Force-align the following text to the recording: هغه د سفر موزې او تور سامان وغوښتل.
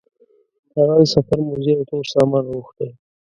هغه 0.75 0.95
د 1.01 1.03
سفر 1.13 1.37
موزې 1.47 1.73
او 1.77 1.83
تور 1.89 2.05
سامان 2.13 2.43
وغوښتل. 2.47 2.89